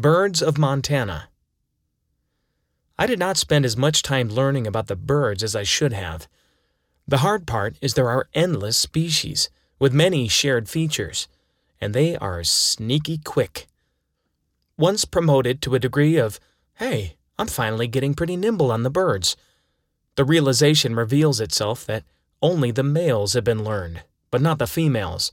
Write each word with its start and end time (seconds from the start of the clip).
Birds 0.00 0.40
of 0.40 0.56
Montana. 0.56 1.28
I 2.98 3.04
did 3.04 3.18
not 3.18 3.36
spend 3.36 3.66
as 3.66 3.76
much 3.76 4.02
time 4.02 4.30
learning 4.30 4.66
about 4.66 4.86
the 4.86 4.96
birds 4.96 5.42
as 5.42 5.54
I 5.54 5.62
should 5.62 5.92
have. 5.92 6.26
The 7.06 7.18
hard 7.18 7.46
part 7.46 7.76
is 7.82 7.92
there 7.92 8.08
are 8.08 8.30
endless 8.32 8.78
species, 8.78 9.50
with 9.78 9.92
many 9.92 10.26
shared 10.26 10.70
features, 10.70 11.28
and 11.82 11.92
they 11.92 12.16
are 12.16 12.42
sneaky 12.44 13.18
quick. 13.18 13.66
Once 14.78 15.04
promoted 15.04 15.60
to 15.60 15.74
a 15.74 15.78
degree 15.78 16.16
of, 16.16 16.40
hey, 16.76 17.16
I'm 17.38 17.48
finally 17.48 17.86
getting 17.86 18.14
pretty 18.14 18.36
nimble 18.36 18.72
on 18.72 18.84
the 18.84 18.88
birds, 18.88 19.36
the 20.16 20.24
realization 20.24 20.96
reveals 20.96 21.40
itself 21.40 21.84
that 21.84 22.04
only 22.40 22.70
the 22.70 22.82
males 22.82 23.34
have 23.34 23.44
been 23.44 23.64
learned, 23.64 24.02
but 24.30 24.40
not 24.40 24.58
the 24.58 24.66
females. 24.66 25.30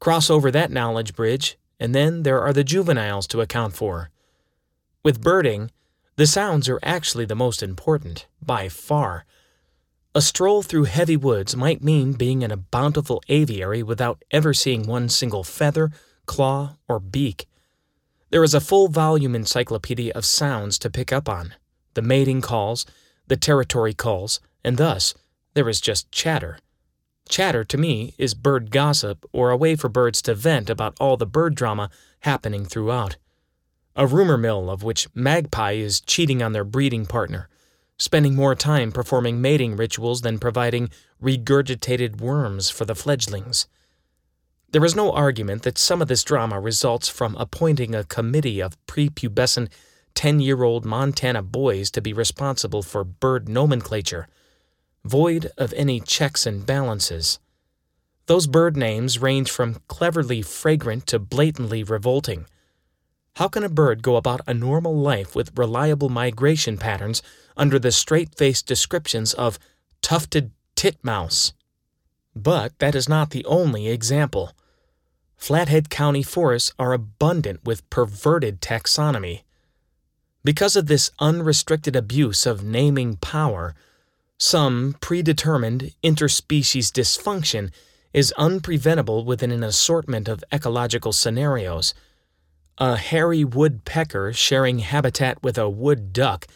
Cross 0.00 0.28
over 0.28 0.50
that 0.50 0.70
knowledge 0.70 1.16
bridge, 1.16 1.56
and 1.80 1.94
then 1.94 2.22
there 2.22 2.40
are 2.40 2.52
the 2.52 2.62
juveniles 2.62 3.26
to 3.28 3.40
account 3.40 3.74
for. 3.74 4.10
With 5.02 5.22
birding, 5.22 5.70
the 6.16 6.26
sounds 6.26 6.68
are 6.68 6.78
actually 6.82 7.24
the 7.24 7.34
most 7.34 7.62
important, 7.62 8.26
by 8.42 8.68
far. 8.68 9.24
A 10.14 10.20
stroll 10.20 10.62
through 10.62 10.84
heavy 10.84 11.16
woods 11.16 11.56
might 11.56 11.82
mean 11.82 12.12
being 12.12 12.42
in 12.42 12.50
a 12.50 12.56
bountiful 12.56 13.22
aviary 13.28 13.82
without 13.82 14.22
ever 14.30 14.52
seeing 14.52 14.86
one 14.86 15.08
single 15.08 15.42
feather, 15.42 15.90
claw, 16.26 16.76
or 16.86 17.00
beak. 17.00 17.48
There 18.28 18.44
is 18.44 18.54
a 18.54 18.60
full 18.60 18.88
volume 18.88 19.34
encyclopedia 19.34 20.12
of 20.14 20.24
sounds 20.24 20.78
to 20.80 20.90
pick 20.90 21.12
up 21.12 21.28
on 21.28 21.54
the 21.94 22.02
mating 22.02 22.40
calls, 22.40 22.86
the 23.26 23.36
territory 23.36 23.94
calls, 23.94 24.40
and 24.62 24.76
thus 24.76 25.14
there 25.54 25.68
is 25.68 25.80
just 25.80 26.12
chatter. 26.12 26.58
Chatter, 27.30 27.62
to 27.62 27.78
me, 27.78 28.12
is 28.18 28.34
bird 28.34 28.72
gossip 28.72 29.24
or 29.32 29.50
a 29.50 29.56
way 29.56 29.76
for 29.76 29.88
birds 29.88 30.20
to 30.22 30.34
vent 30.34 30.68
about 30.68 30.96
all 30.98 31.16
the 31.16 31.24
bird 31.24 31.54
drama 31.54 31.88
happening 32.22 32.64
throughout. 32.64 33.16
A 33.94 34.04
rumor 34.04 34.36
mill 34.36 34.68
of 34.68 34.82
which 34.82 35.06
magpie 35.14 35.74
is 35.74 36.00
cheating 36.00 36.42
on 36.42 36.52
their 36.52 36.64
breeding 36.64 37.06
partner, 37.06 37.48
spending 37.96 38.34
more 38.34 38.56
time 38.56 38.90
performing 38.90 39.40
mating 39.40 39.76
rituals 39.76 40.22
than 40.22 40.40
providing 40.40 40.90
regurgitated 41.22 42.20
worms 42.20 42.68
for 42.68 42.84
the 42.84 42.96
fledglings. 42.96 43.68
There 44.72 44.84
is 44.84 44.96
no 44.96 45.12
argument 45.12 45.62
that 45.62 45.78
some 45.78 46.02
of 46.02 46.08
this 46.08 46.24
drama 46.24 46.58
results 46.58 47.08
from 47.08 47.36
appointing 47.36 47.94
a 47.94 48.02
committee 48.02 48.60
of 48.60 48.76
prepubescent 48.86 49.68
10 50.14 50.40
year 50.40 50.64
old 50.64 50.84
Montana 50.84 51.42
boys 51.42 51.92
to 51.92 52.00
be 52.00 52.12
responsible 52.12 52.82
for 52.82 53.04
bird 53.04 53.48
nomenclature 53.48 54.26
void 55.04 55.50
of 55.56 55.72
any 55.74 56.00
checks 56.00 56.46
and 56.46 56.66
balances. 56.66 57.38
Those 58.26 58.46
bird 58.46 58.76
names 58.76 59.18
range 59.18 59.50
from 59.50 59.80
cleverly 59.88 60.42
fragrant 60.42 61.06
to 61.08 61.18
blatantly 61.18 61.82
revolting. 61.82 62.46
How 63.36 63.48
can 63.48 63.64
a 63.64 63.68
bird 63.68 64.02
go 64.02 64.16
about 64.16 64.40
a 64.46 64.54
normal 64.54 64.96
life 64.96 65.34
with 65.34 65.56
reliable 65.58 66.08
migration 66.08 66.78
patterns 66.78 67.22
under 67.56 67.78
the 67.78 67.92
straight 67.92 68.34
faced 68.36 68.66
descriptions 68.66 69.34
of 69.34 69.58
tufted 70.02 70.52
titmouse? 70.76 71.52
But 72.36 72.78
that 72.78 72.94
is 72.94 73.08
not 73.08 73.30
the 73.30 73.44
only 73.46 73.88
example. 73.88 74.52
Flathead 75.36 75.90
County 75.90 76.22
forests 76.22 76.72
are 76.78 76.92
abundant 76.92 77.64
with 77.64 77.88
perverted 77.90 78.60
taxonomy. 78.60 79.42
Because 80.44 80.76
of 80.76 80.86
this 80.86 81.10
unrestricted 81.18 81.96
abuse 81.96 82.46
of 82.46 82.62
naming 82.62 83.16
power, 83.16 83.74
some 84.40 84.96
predetermined 85.00 85.92
interspecies 86.02 86.90
dysfunction 86.90 87.70
is 88.14 88.32
unpreventable 88.38 89.22
within 89.22 89.50
an 89.52 89.62
assortment 89.62 90.28
of 90.28 90.42
ecological 90.50 91.12
scenarios. 91.12 91.92
A 92.78 92.96
hairy 92.96 93.44
woodpecker 93.44 94.32
sharing 94.32 94.78
habitat 94.78 95.42
with 95.42 95.58
a 95.58 95.68
wood 95.68 96.14
duck 96.14 96.46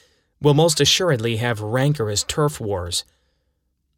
will 0.40 0.54
most 0.54 0.80
assuredly 0.80 1.36
have 1.36 1.60
rancorous 1.60 2.24
turf 2.24 2.58
wars. 2.58 3.04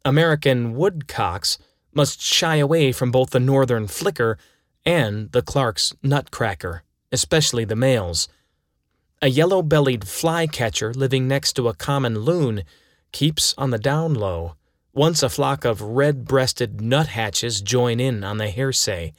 American 0.03 0.75
woodcocks 0.75 1.57
must 1.93 2.21
shy 2.21 2.57
away 2.57 2.91
from 2.91 3.09
both 3.09 3.29
the 3.29 3.39
northern 3.39 3.87
flicker 3.87 4.37
and 4.85 5.31
the 5.31 5.41
Clark's 5.41 5.93
nutcracker, 6.03 6.83
especially 7.13 7.63
the 7.63 7.75
males. 7.75 8.27
A 9.21 9.29
yellow 9.29 9.61
bellied 9.61 10.05
flycatcher 10.05 10.93
living 10.93 11.25
next 11.25 11.53
to 11.53 11.69
a 11.69 11.73
common 11.73 12.19
loon 12.19 12.63
keeps 13.11 13.53
on 13.57 13.69
the 13.69 13.77
down 13.79 14.13
low. 14.13 14.55
Once 14.93 15.21
a 15.21 15.29
flock 15.29 15.63
of 15.65 15.81
red 15.81 16.25
breasted 16.25 16.81
nuthatches 16.81 17.61
join 17.61 17.99
in 17.99 18.23
on 18.23 18.37
the 18.37 18.49
hearsay. 18.49 19.13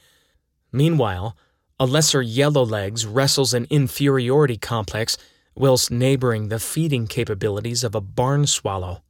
Meanwhile, 0.71 1.37
a 1.79 1.85
lesser 1.85 2.21
yellowlegs 2.21 3.05
wrestles 3.07 3.53
an 3.53 3.65
inferiority 3.69 4.57
complex 4.57 5.17
whilst 5.55 5.91
neighboring 5.91 6.49
the 6.49 6.59
feeding 6.59 7.07
capabilities 7.07 7.83
of 7.83 7.95
a 7.95 8.01
barn 8.01 8.45
swallow. 8.45 9.01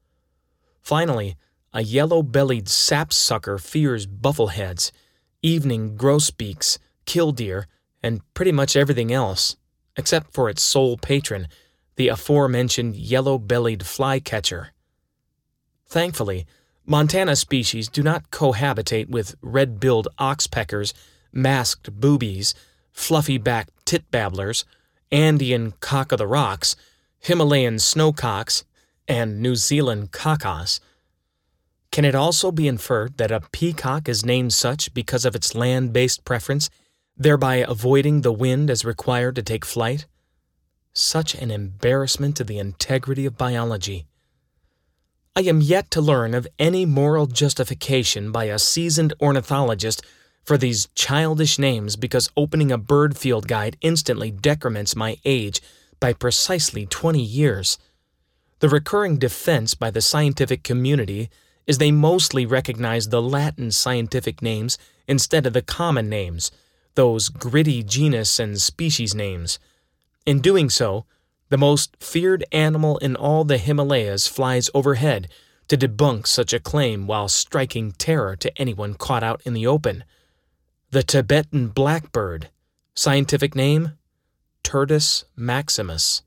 Finally, 0.81 1.35
a 1.73 1.83
yellow 1.83 2.23
bellied 2.23 2.67
sapsucker 2.67 3.57
fears 3.57 4.07
buffleheads, 4.07 4.91
evening 5.41 5.95
grosbeaks, 5.95 6.79
killdeer, 7.05 7.67
and 8.01 8.21
pretty 8.33 8.51
much 8.51 8.75
everything 8.75 9.11
else, 9.11 9.55
except 9.95 10.33
for 10.33 10.49
its 10.49 10.63
sole 10.63 10.97
patron, 10.97 11.47
the 11.99 12.07
aforementioned 12.07 12.95
yellow 12.95 13.37
bellied 13.37 13.85
flycatcher. 13.85 14.71
Thankfully, 15.85 16.47
Montana 16.85 17.35
species 17.35 17.89
do 17.89 18.01
not 18.01 18.31
cohabitate 18.31 19.09
with 19.09 19.35
red 19.41 19.81
billed 19.81 20.07
oxpeckers, 20.17 20.93
masked 21.33 21.91
boobies, 21.91 22.53
fluffy 22.93 23.37
backed 23.37 23.85
titbabblers, 23.85 24.63
Andean 25.11 25.73
cock 25.81 26.13
of 26.13 26.19
the 26.19 26.25
rocks, 26.25 26.77
Himalayan 27.19 27.75
snowcocks, 27.75 28.63
and 29.05 29.41
New 29.41 29.57
Zealand 29.57 30.13
kakas. 30.13 30.79
Can 31.91 32.05
it 32.05 32.15
also 32.15 32.49
be 32.49 32.69
inferred 32.69 33.17
that 33.17 33.29
a 33.29 33.41
peacock 33.51 34.07
is 34.07 34.25
named 34.25 34.53
such 34.53 34.93
because 34.93 35.25
of 35.25 35.35
its 35.35 35.53
land 35.53 35.91
based 35.91 36.23
preference, 36.23 36.69
thereby 37.17 37.55
avoiding 37.55 38.21
the 38.21 38.31
wind 38.31 38.69
as 38.69 38.85
required 38.85 39.35
to 39.35 39.43
take 39.43 39.65
flight? 39.65 40.05
Such 40.93 41.35
an 41.35 41.51
embarrassment 41.51 42.35
to 42.37 42.43
the 42.43 42.59
integrity 42.59 43.25
of 43.25 43.37
biology. 43.37 44.05
I 45.35 45.41
am 45.41 45.61
yet 45.61 45.89
to 45.91 46.01
learn 46.01 46.33
of 46.33 46.47
any 46.57 46.85
moral 46.85 47.27
justification 47.27 48.31
by 48.31 48.45
a 48.45 48.59
seasoned 48.59 49.13
ornithologist 49.21 50.01
for 50.43 50.57
these 50.57 50.87
childish 50.95 51.59
names 51.59 51.95
because 51.95 52.31
opening 52.35 52.71
a 52.71 52.77
bird 52.77 53.17
field 53.17 53.47
guide 53.47 53.77
instantly 53.81 54.31
decrements 54.31 54.95
my 54.95 55.17
age 55.23 55.61
by 55.99 56.11
precisely 56.11 56.85
20 56.85 57.21
years. 57.21 57.77
The 58.59 58.69
recurring 58.69 59.17
defense 59.17 59.75
by 59.75 59.91
the 59.91 60.01
scientific 60.01 60.63
community 60.63 61.29
is 61.67 61.77
they 61.77 61.91
mostly 61.91 62.45
recognize 62.45 63.09
the 63.09 63.21
Latin 63.21 63.71
scientific 63.71 64.41
names 64.41 64.77
instead 65.07 65.45
of 65.45 65.53
the 65.53 65.61
common 65.61 66.09
names, 66.09 66.51
those 66.95 67.29
gritty 67.29 67.83
genus 67.83 68.39
and 68.39 68.59
species 68.59 69.13
names. 69.13 69.59
In 70.25 70.41
doing 70.41 70.69
so, 70.69 71.05
the 71.49 71.57
most 71.57 71.95
feared 71.99 72.45
animal 72.51 72.97
in 72.99 73.15
all 73.15 73.43
the 73.43 73.57
Himalayas 73.57 74.27
flies 74.27 74.69
overhead 74.73 75.29
to 75.67 75.77
debunk 75.77 76.27
such 76.27 76.53
a 76.53 76.59
claim 76.59 77.07
while 77.07 77.27
striking 77.27 77.91
terror 77.93 78.35
to 78.35 78.61
anyone 78.61 78.93
caught 78.93 79.23
out 79.23 79.41
in 79.45 79.53
the 79.53 79.67
open. 79.67 80.03
The 80.91 81.03
Tibetan 81.03 81.69
blackbird, 81.69 82.49
scientific 82.95 83.55
name 83.55 83.93
Turdus 84.63 85.23
maximus. 85.35 86.23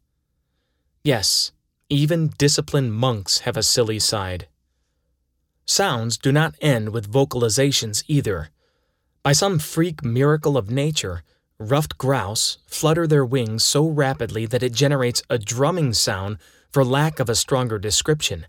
Yes, 1.05 1.53
even 1.89 2.33
disciplined 2.39 2.95
monks 2.95 3.41
have 3.41 3.57
a 3.57 3.63
silly 3.63 3.99
side. 3.99 4.49
Sounds 5.65 6.17
do 6.17 6.33
not 6.33 6.55
end 6.61 6.89
with 6.91 7.11
vocalizations 7.11 8.03
either. 8.09 8.51
By 9.23 9.33
some 9.33 9.59
freak 9.59 10.05
miracle 10.05 10.57
of 10.57 10.71
nature, 10.71 11.23
ruffed 11.71 11.97
grouse 11.99 12.59
flutter 12.67 13.07
their 13.07 13.25
wings 13.25 13.65
so 13.65 13.87
rapidly 13.87 14.47
that 14.47 14.63
it 14.63 14.73
generates 14.73 15.23
a 15.31 15.39
drumming 15.39 15.93
sound 15.93 16.39
for 16.71 16.85
lack 16.85 17.21
of 17.21 17.29
a 17.29 17.35
stronger 17.35 17.79
description. 17.79 18.47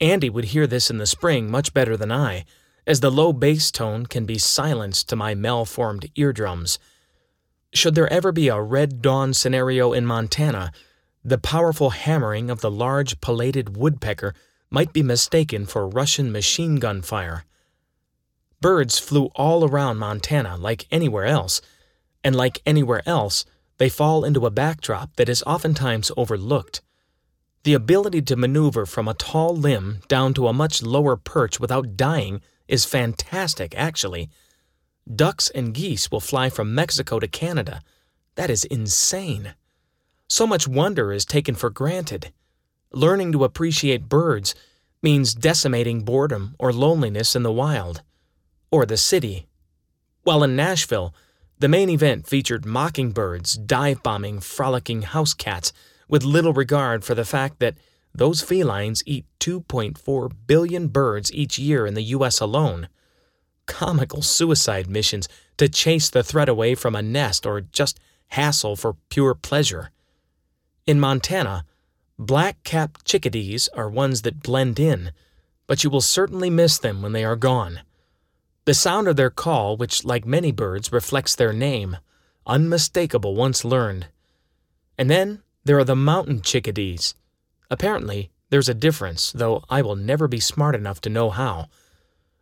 Andy 0.00 0.28
would 0.28 0.46
hear 0.46 0.66
this 0.66 0.90
in 0.90 0.98
the 0.98 1.06
spring 1.06 1.50
much 1.50 1.72
better 1.72 1.96
than 1.96 2.12
I, 2.12 2.44
as 2.86 3.00
the 3.00 3.10
low 3.10 3.32
bass 3.32 3.70
tone 3.70 4.06
can 4.06 4.26
be 4.26 4.38
silenced 4.38 5.08
to 5.08 5.16
my 5.16 5.34
malformed 5.34 6.10
eardrums. 6.14 6.78
Should 7.72 7.94
there 7.94 8.12
ever 8.12 8.30
be 8.32 8.48
a 8.48 8.60
red 8.60 9.02
dawn 9.02 9.34
scenario 9.34 9.92
in 9.92 10.06
Montana, 10.06 10.72
the 11.24 11.38
powerful 11.38 11.90
hammering 11.90 12.50
of 12.50 12.60
the 12.60 12.70
large 12.70 13.20
pileated 13.20 13.76
woodpecker 13.76 14.34
might 14.70 14.92
be 14.92 15.02
mistaken 15.02 15.66
for 15.66 15.88
Russian 15.88 16.30
machine 16.30 16.76
gun 16.76 17.02
fire. 17.02 17.44
Birds 18.60 18.98
flew 18.98 19.26
all 19.34 19.64
around 19.64 19.98
Montana 19.98 20.56
like 20.56 20.86
anywhere 20.90 21.26
else 21.26 21.60
and 22.26 22.34
like 22.34 22.60
anywhere 22.66 23.08
else, 23.08 23.44
they 23.78 23.88
fall 23.88 24.24
into 24.24 24.46
a 24.46 24.50
backdrop 24.50 25.14
that 25.14 25.28
is 25.28 25.44
oftentimes 25.46 26.10
overlooked. 26.16 26.82
The 27.62 27.72
ability 27.72 28.20
to 28.22 28.34
maneuver 28.34 28.84
from 28.84 29.06
a 29.06 29.14
tall 29.14 29.54
limb 29.56 30.00
down 30.08 30.34
to 30.34 30.48
a 30.48 30.52
much 30.52 30.82
lower 30.82 31.14
perch 31.14 31.60
without 31.60 31.96
dying 31.96 32.40
is 32.66 32.84
fantastic, 32.84 33.78
actually. 33.78 34.28
Ducks 35.06 35.50
and 35.50 35.72
geese 35.72 36.10
will 36.10 36.18
fly 36.18 36.50
from 36.50 36.74
Mexico 36.74 37.20
to 37.20 37.28
Canada. 37.28 37.80
That 38.34 38.50
is 38.50 38.64
insane. 38.64 39.54
So 40.26 40.48
much 40.48 40.66
wonder 40.66 41.12
is 41.12 41.24
taken 41.24 41.54
for 41.54 41.70
granted. 41.70 42.32
Learning 42.90 43.30
to 43.30 43.44
appreciate 43.44 44.08
birds 44.08 44.52
means 45.00 45.32
decimating 45.32 46.00
boredom 46.00 46.56
or 46.58 46.72
loneliness 46.72 47.36
in 47.36 47.44
the 47.44 47.52
wild, 47.52 48.02
or 48.72 48.84
the 48.84 48.96
city. 48.96 49.46
While 50.24 50.42
in 50.42 50.56
Nashville, 50.56 51.14
the 51.58 51.68
main 51.68 51.88
event 51.88 52.26
featured 52.26 52.66
mockingbirds 52.66 53.54
dive 53.54 54.02
bombing 54.02 54.40
frolicking 54.40 55.02
house 55.02 55.32
cats 55.32 55.72
with 56.08 56.22
little 56.22 56.52
regard 56.52 57.02
for 57.02 57.14
the 57.14 57.24
fact 57.24 57.60
that 57.60 57.76
those 58.14 58.42
felines 58.42 59.02
eat 59.06 59.24
2.4 59.40 60.30
billion 60.46 60.88
birds 60.88 61.32
each 61.32 61.58
year 61.58 61.86
in 61.86 61.94
the 61.94 62.02
U.S. 62.02 62.40
alone. 62.40 62.88
Comical 63.66 64.22
suicide 64.22 64.88
missions 64.88 65.28
to 65.56 65.68
chase 65.68 66.10
the 66.10 66.22
threat 66.22 66.48
away 66.48 66.74
from 66.74 66.94
a 66.94 67.02
nest 67.02 67.46
or 67.46 67.60
just 67.60 67.98
hassle 68.28 68.76
for 68.76 68.96
pure 69.08 69.34
pleasure. 69.34 69.90
In 70.86 71.00
Montana, 71.00 71.64
black 72.18 72.62
capped 72.64 73.04
chickadees 73.04 73.68
are 73.68 73.88
ones 73.88 74.22
that 74.22 74.42
blend 74.42 74.78
in, 74.78 75.10
but 75.66 75.84
you 75.84 75.90
will 75.90 76.00
certainly 76.00 76.50
miss 76.50 76.78
them 76.78 77.02
when 77.02 77.12
they 77.12 77.24
are 77.24 77.36
gone. 77.36 77.80
The 78.66 78.74
sound 78.74 79.06
of 79.06 79.14
their 79.14 79.30
call, 79.30 79.76
which, 79.76 80.04
like 80.04 80.26
many 80.26 80.50
birds, 80.50 80.90
reflects 80.90 81.36
their 81.36 81.52
name, 81.52 81.98
unmistakable 82.46 83.36
once 83.36 83.64
learned. 83.64 84.08
And 84.98 85.08
then 85.08 85.42
there 85.64 85.78
are 85.78 85.84
the 85.84 85.94
mountain 85.94 86.42
chickadees. 86.42 87.14
Apparently, 87.70 88.32
there's 88.50 88.68
a 88.68 88.74
difference, 88.74 89.30
though 89.30 89.62
I 89.70 89.82
will 89.82 89.94
never 89.94 90.26
be 90.26 90.40
smart 90.40 90.74
enough 90.74 91.00
to 91.02 91.10
know 91.10 91.30
how. 91.30 91.68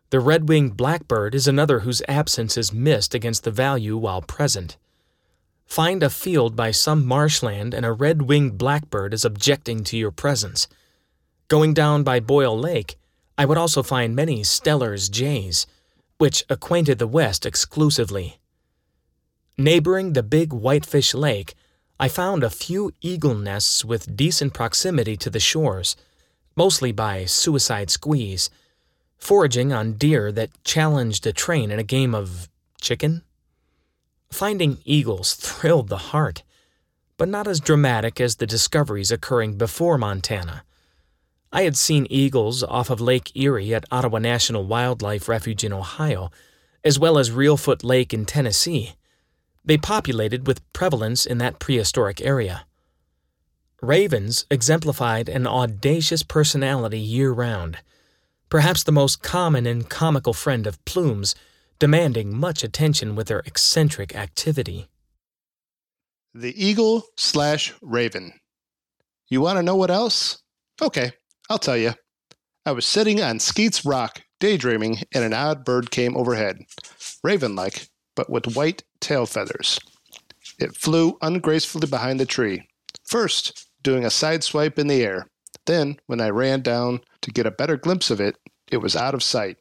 The 0.08 0.18
red 0.18 0.48
winged 0.48 0.78
blackbird 0.78 1.34
is 1.34 1.46
another 1.46 1.80
whose 1.80 2.02
absence 2.08 2.56
is 2.56 2.72
missed 2.72 3.14
against 3.14 3.44
the 3.44 3.50
value 3.50 3.98
while 3.98 4.22
present. 4.22 4.78
Find 5.66 6.02
a 6.02 6.08
field 6.08 6.56
by 6.56 6.70
some 6.70 7.04
marshland 7.04 7.74
and 7.74 7.84
a 7.84 7.92
red 7.92 8.22
winged 8.22 8.56
blackbird 8.56 9.12
is 9.12 9.26
objecting 9.26 9.84
to 9.84 9.96
your 9.98 10.10
presence. 10.10 10.68
Going 11.48 11.74
down 11.74 12.02
by 12.02 12.18
Boyle 12.20 12.58
Lake, 12.58 12.96
I 13.36 13.44
would 13.44 13.58
also 13.58 13.82
find 13.82 14.16
many 14.16 14.42
Steller's 14.42 15.10
jays, 15.10 15.66
which 16.18 16.44
acquainted 16.48 16.98
the 16.98 17.06
West 17.06 17.44
exclusively. 17.44 18.38
Neighboring 19.56 20.12
the 20.12 20.22
big 20.22 20.52
Whitefish 20.52 21.14
Lake, 21.14 21.54
I 21.98 22.08
found 22.08 22.42
a 22.42 22.50
few 22.50 22.92
eagle 23.00 23.34
nests 23.34 23.84
with 23.84 24.16
decent 24.16 24.52
proximity 24.52 25.16
to 25.18 25.30
the 25.30 25.40
shores, 25.40 25.96
mostly 26.56 26.92
by 26.92 27.24
suicide 27.24 27.90
squeeze, 27.90 28.50
foraging 29.16 29.72
on 29.72 29.94
deer 29.94 30.32
that 30.32 30.50
challenged 30.64 31.26
a 31.26 31.32
train 31.32 31.70
in 31.70 31.78
a 31.78 31.84
game 31.84 32.14
of 32.14 32.48
chicken. 32.80 33.22
Finding 34.30 34.78
eagles 34.84 35.34
thrilled 35.46 35.88
the 35.88 36.10
heart, 36.12 36.42
but 37.16 37.28
not 37.28 37.46
as 37.46 37.60
dramatic 37.60 38.20
as 38.20 38.36
the 38.36 38.46
discoveries 38.46 39.12
occurring 39.12 39.56
before 39.56 39.96
Montana. 39.96 40.64
I 41.54 41.62
had 41.62 41.76
seen 41.76 42.08
eagles 42.10 42.64
off 42.64 42.90
of 42.90 43.00
Lake 43.00 43.30
Erie 43.36 43.72
at 43.72 43.84
Ottawa 43.92 44.18
National 44.18 44.64
Wildlife 44.64 45.28
Refuge 45.28 45.62
in 45.62 45.72
Ohio, 45.72 46.32
as 46.82 46.98
well 46.98 47.16
as 47.16 47.30
Reelfoot 47.30 47.84
Lake 47.84 48.12
in 48.12 48.24
Tennessee. 48.24 48.94
They 49.64 49.78
populated 49.78 50.48
with 50.48 50.72
prevalence 50.72 51.24
in 51.24 51.38
that 51.38 51.60
prehistoric 51.60 52.20
area. 52.20 52.66
Ravens 53.80 54.46
exemplified 54.50 55.28
an 55.28 55.46
audacious 55.46 56.24
personality 56.24 56.98
year 56.98 57.30
round, 57.30 57.78
perhaps 58.50 58.82
the 58.82 58.90
most 58.90 59.22
common 59.22 59.64
and 59.64 59.88
comical 59.88 60.32
friend 60.32 60.66
of 60.66 60.84
plumes 60.84 61.36
demanding 61.78 62.36
much 62.36 62.64
attention 62.64 63.14
with 63.14 63.28
their 63.28 63.44
eccentric 63.46 64.16
activity. 64.16 64.88
The 66.34 66.52
Eagle 66.60 67.04
slash 67.16 67.72
Raven. 67.80 68.32
You 69.28 69.40
want 69.40 69.58
to 69.58 69.62
know 69.62 69.76
what 69.76 69.92
else? 69.92 70.42
Okay, 70.82 71.12
I'll 71.50 71.58
tell 71.58 71.76
you. 71.76 71.94
I 72.66 72.72
was 72.72 72.86
sitting 72.86 73.20
on 73.20 73.38
Skeets 73.38 73.84
Rock, 73.84 74.22
daydreaming, 74.40 75.02
and 75.12 75.22
an 75.22 75.34
odd 75.34 75.64
bird 75.64 75.90
came 75.90 76.16
overhead, 76.16 76.60
raven 77.22 77.54
like, 77.54 77.88
but 78.16 78.30
with 78.30 78.56
white 78.56 78.82
tail 79.00 79.26
feathers. 79.26 79.78
It 80.58 80.76
flew 80.76 81.18
ungracefully 81.20 81.88
behind 81.88 82.18
the 82.20 82.26
tree, 82.26 82.66
first 83.04 83.68
doing 83.82 84.04
a 84.04 84.10
side 84.10 84.42
swipe 84.42 84.78
in 84.78 84.86
the 84.86 85.02
air. 85.02 85.26
Then, 85.66 85.98
when 86.06 86.20
I 86.20 86.30
ran 86.30 86.62
down 86.62 87.00
to 87.22 87.30
get 87.30 87.46
a 87.46 87.50
better 87.50 87.76
glimpse 87.76 88.10
of 88.10 88.20
it, 88.20 88.36
it 88.70 88.78
was 88.78 88.96
out 88.96 89.14
of 89.14 89.22
sight. 89.22 89.58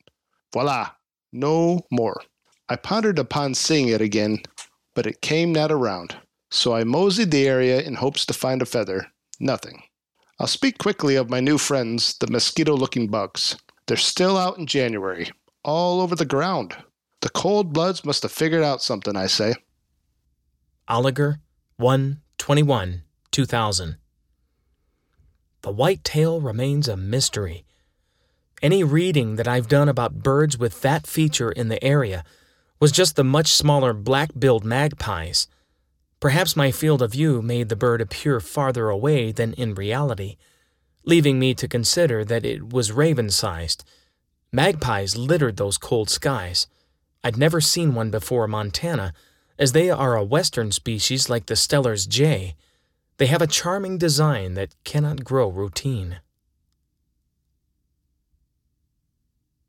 Voila! 0.53 0.91
No 1.31 1.81
more. 1.91 2.21
I 2.69 2.75
pondered 2.77 3.19
upon 3.19 3.55
seeing 3.55 3.89
it 3.89 4.01
again, 4.01 4.43
but 4.95 5.05
it 5.05 5.21
came 5.21 5.51
not 5.51 5.71
around. 5.71 6.15
So 6.51 6.73
I 6.73 6.83
moseyed 6.83 7.31
the 7.31 7.47
area 7.47 7.81
in 7.81 7.95
hopes 7.95 8.25
to 8.27 8.33
find 8.33 8.61
a 8.61 8.65
feather. 8.65 9.07
Nothing. 9.39 9.83
I'll 10.43 10.47
speak 10.47 10.77
quickly 10.77 11.15
of 11.15 11.29
my 11.29 11.39
new 11.39 11.57
friends, 11.57 12.17
the 12.17 12.27
mosquito 12.27 12.75
looking 12.75 13.07
bugs. 13.07 13.55
They're 13.87 13.95
still 13.95 14.37
out 14.37 14.57
in 14.57 14.67
January, 14.67 15.31
all 15.63 16.01
over 16.01 16.17
the 16.17 16.25
ground. 16.25 16.75
The 17.21 17.29
cold 17.29 17.71
bloods 17.71 18.03
must 18.03 18.23
have 18.23 18.31
figured 18.33 18.61
out 18.61 18.81
something, 18.81 19.15
I 19.15 19.27
say. 19.27 19.53
Oliger, 20.89 21.37
1 21.77 22.19
21 22.37 23.03
2000. 23.31 23.95
The 25.61 25.71
white 25.71 26.03
tail 26.03 26.41
remains 26.41 26.89
a 26.89 26.97
mystery. 26.97 27.63
Any 28.61 28.83
reading 28.83 29.37
that 29.37 29.47
I've 29.47 29.69
done 29.69 29.87
about 29.87 30.23
birds 30.23 30.57
with 30.57 30.81
that 30.81 31.07
feature 31.07 31.53
in 31.53 31.69
the 31.69 31.81
area 31.81 32.25
was 32.81 32.91
just 32.91 33.15
the 33.15 33.23
much 33.23 33.53
smaller 33.53 33.93
black 33.93 34.31
billed 34.37 34.65
magpies. 34.65 35.47
Perhaps 36.23 36.55
my 36.55 36.71
field 36.71 37.01
of 37.01 37.11
view 37.11 37.41
made 37.41 37.67
the 37.67 37.75
bird 37.75 37.99
appear 37.99 38.39
farther 38.39 38.87
away 38.87 39.33
than 39.33 39.51
in 39.55 39.75
reality, 39.75 40.37
leaving 41.03 41.37
me 41.37 41.53
to 41.53 41.67
consider 41.67 42.23
that 42.23 42.45
it 42.45 42.71
was 42.71 42.93
raven 42.93 43.29
sized. 43.29 43.83
Magpies 44.49 45.17
littered 45.17 45.57
those 45.57 45.77
cold 45.77 46.09
skies. 46.09 46.67
I'd 47.25 47.35
never 47.35 47.59
seen 47.59 47.93
one 47.93 48.09
before 48.09 48.47
Montana, 48.47 49.13
as 49.59 49.73
they 49.73 49.89
are 49.89 50.15
a 50.15 50.23
western 50.23 50.71
species 50.71 51.29
like 51.29 51.47
the 51.47 51.57
Steller's 51.57 52.05
jay. 52.05 52.55
They 53.17 53.25
have 53.25 53.41
a 53.41 53.45
charming 53.45 53.97
design 53.97 54.53
that 54.53 54.81
cannot 54.85 55.25
grow 55.25 55.49
routine. 55.49 56.21